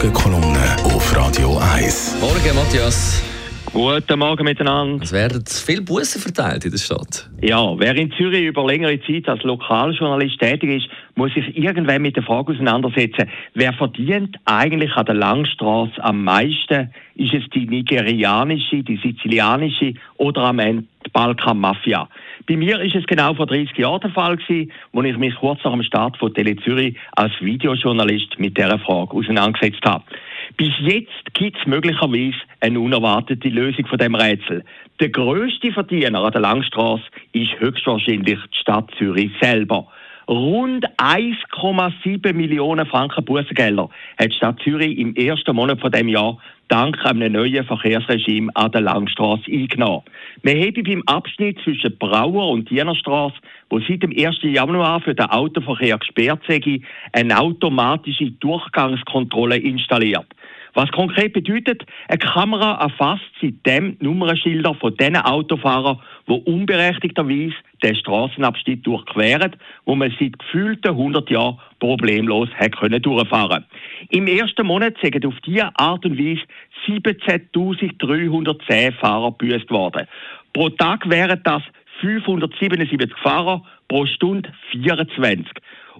[0.00, 2.16] Morgenkolumne auf Radio 1.
[2.22, 3.22] Morgen, Matthias.
[3.70, 5.04] Guten Morgen miteinander.
[5.04, 7.28] Es werden viele Bussen verteilt in der Stadt.
[7.42, 12.16] Ja, wer in Zürich über längere Zeit als Lokaljournalist tätig ist, muss sich irgendwann mit
[12.16, 16.94] der Frage auseinandersetzen, wer verdient eigentlich an der Langstrasse am meisten?
[17.16, 22.08] Ist es die nigerianische, die sizilianische oder am Ende die Balkan-Mafia?
[22.48, 25.62] Bei mir ist es genau vor 30 Jahren der Fall gewesen, wo ich mich kurz
[25.64, 30.04] nach dem Start von Tele Zürich als Videojournalist mit dieser Frage auseinandergesetzt habe.
[30.56, 34.64] Bis jetzt gibt es möglicherweise eine unerwartete Lösung von dem Rätsel.
[35.00, 39.86] Der größte Verdiener an der Langstrasse ist höchstwahrscheinlich die Stadt Zürich selber.
[40.30, 46.38] Rund 1,7 Millionen Franken Bußgelder hat die Stadt Zürich im ersten Monat von dem Jahr
[46.68, 50.02] dank einem neuen Verkehrsregime an der Langstrasse eingenommen.
[50.44, 53.34] Wir haben beim Abschnitt zwischen Brauer und Dienerstraße,
[53.70, 54.36] wo seit dem 1.
[54.42, 56.80] Januar für den Autoverkehr gesperrt sei,
[57.12, 60.26] eine automatische Durchgangskontrolle installiert.
[60.74, 68.86] Was konkret bedeutet, eine Kamera erfasst seitdem Nummernschilder von den Autofahrern, die unberechtigterweise den Straßenabschnitt
[68.86, 73.64] durchqueren, wo man seit gefühlten 100 Jahren problemlos hat können durchfahren.
[74.10, 76.42] Im ersten Monat sind auf diese Art und Weise
[76.86, 80.06] 17.310 Fahrer gebüßt worden.
[80.52, 81.62] Pro Tag wären das
[82.00, 85.46] 577 Fahrer, pro Stunde 24.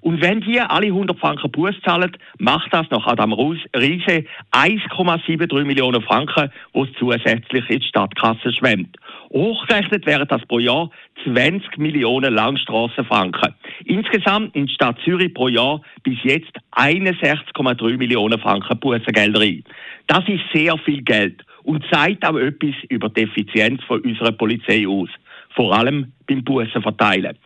[0.00, 6.00] Und wenn die alle 100 Franken Buß zahlen, macht das nach Adam Riese 1,73 Millionen
[6.02, 8.96] Franken, was zusätzlich in die Stadtkasse schwemmt.
[9.30, 10.90] Hochgerechnet wären das pro Jahr
[11.24, 13.54] 20 Millionen Langstrassenfranken.
[13.84, 19.64] Insgesamt in die Stadt Zürich pro Jahr bis jetzt 61,3 Millionen Franken Bußengelder ein.
[20.06, 24.86] Das ist sehr viel Geld und zeigt auch etwas über die Effizienz von unserer Polizei
[24.88, 25.10] aus.
[25.50, 27.36] Vor allem beim Bussen verteilen.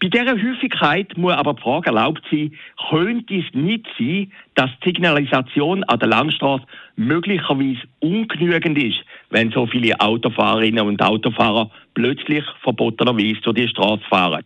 [0.00, 2.52] Bei dieser Häufigkeit muss aber die Frage erlaubt sein,
[2.90, 6.64] könnte es nicht sein, dass die Signalisation an der Langstrasse
[6.96, 14.44] möglicherweise ungenügend ist, wenn so viele Autofahrerinnen und Autofahrer plötzlich verbotenerweise durch die Straße fahren.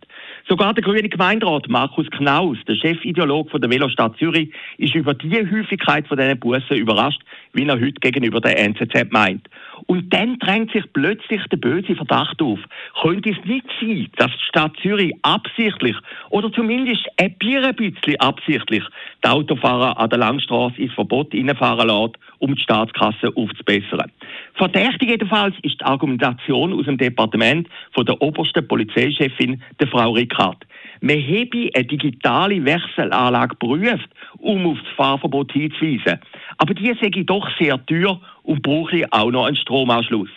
[0.49, 5.29] Sogar der grüne Gemeinderat Markus Knaus, der Chefideolog von der Velostadt Zürich, ist über die
[5.29, 7.19] Häufigkeit von diesen Bussen überrascht,
[7.51, 9.49] wie er heute gegenüber der NZZ meint.
[9.87, 12.59] Und dann drängt sich plötzlich der böse Verdacht auf.
[13.01, 15.97] Könnte es nicht sein, dass die Stadt Zürich absichtlich
[16.29, 18.83] oder zumindest ein bisschen absichtlich
[19.25, 24.11] die Autofahrer an der Langstrasse ins Verbot reinfahren lässt, um die Staatskasse aufzubessern?
[24.55, 30.65] Verdächtig jedenfalls ist die Argumentation aus dem Departement von der obersten Polizeichefin, der Frau Rickard.
[31.01, 34.09] Man habe eine digitale Wechselanlage geprüft,
[34.39, 36.19] um auf das Fahrverbot hinzuweisen.
[36.57, 40.29] Aber die sei doch sehr teuer und brauche auch noch einen Stromanschluss.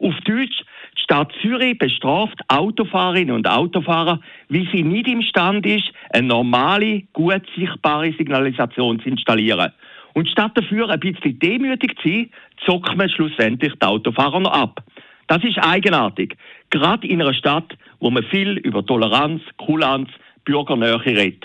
[0.00, 0.62] Auf Deutsch,
[0.96, 7.42] die Stadt Zürich bestraft Autofahrerinnen und Autofahrer, wie sie nicht imstande ist, eine normale, gut
[7.56, 9.72] sichtbare Signalisation zu installieren.
[10.14, 12.30] Und statt dafür ein bisschen demütig zu sein,
[12.64, 14.82] zockt man schlussendlich die Autofahrer noch ab.
[15.28, 16.36] Das ist eigenartig.
[16.70, 20.08] Gerade in einer Stadt, wo man viel über Toleranz, Kulanz,
[20.44, 21.44] Bürgernähe redet.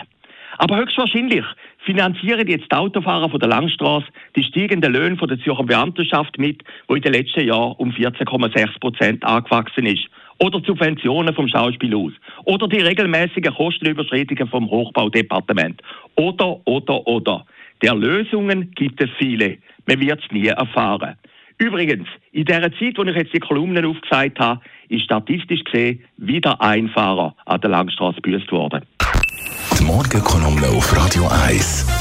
[0.57, 1.43] Aber höchstwahrscheinlich
[1.79, 6.63] finanzieren jetzt die Autofahrer von der Langstrasse die steigenden Löhne von der Zürcher Beamtenschaft mit,
[6.87, 10.05] wo in den letzten Jahren um 14,6 Prozent angewachsen ist.
[10.39, 12.13] Oder Subventionen vom Schauspiel aus.
[12.45, 15.81] Oder die regelmäßigen Kostenüberschreitungen vom Hochbaudepartement.
[16.15, 17.45] Oder, oder, oder.
[17.83, 19.57] Der Lösungen gibt es viele.
[19.85, 21.15] Man wird es nie erfahren.
[21.57, 26.59] Übrigens, in der Zeit, wo ich jetzt die Kolumnen aufgezeigt habe, ist statistisch gesehen wieder
[26.61, 28.85] ein Fahrer an der Langstrasse gebüßt worden.
[29.77, 31.92] Die Morgenkolumne auf Radio 1.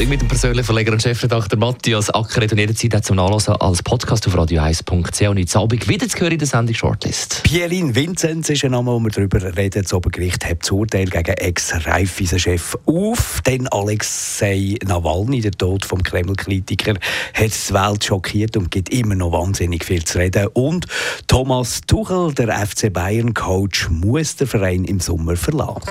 [0.00, 4.26] Donnerstag mit dem persönlichen Verleger und Chefredakteur Matthias Acker und jederzeit zum Nachlesen als Podcast
[4.26, 7.42] auf radio1.ch und jetzt Abend wieder zu hören in der Sendung Shortlist.
[7.42, 9.82] Pierin Vinzenz ist ein Name, wo wir darüber reden.
[9.82, 13.42] Das Obergericht hat das Urteil gegen Ex-Raiffeisen-Chef auf.
[13.46, 16.94] Denn Alexei Nawalny, der Tod vom Kreml-Kritiker,
[17.34, 20.46] hat die Welt schockiert und gibt immer noch wahnsinnig viel zu reden.
[20.54, 20.86] Und
[21.26, 25.90] Thomas Tuchel, der FC Bayern-Coach, muss den Verein im Sommer verlassen.